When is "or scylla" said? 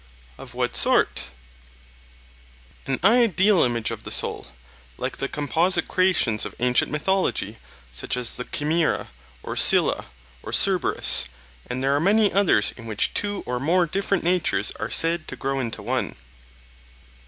9.43-10.05